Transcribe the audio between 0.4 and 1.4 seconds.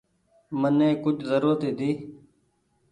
مني ڪجه